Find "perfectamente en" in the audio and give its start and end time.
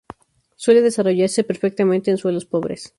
1.43-2.17